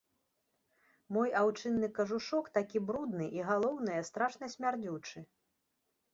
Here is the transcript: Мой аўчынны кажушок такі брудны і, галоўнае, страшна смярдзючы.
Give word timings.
Мой 1.17 1.29
аўчынны 1.41 1.89
кажушок 1.99 2.49
такі 2.57 2.77
брудны 2.89 3.29
і, 3.39 3.45
галоўнае, 3.51 4.01
страшна 4.09 4.45
смярдзючы. 4.57 5.17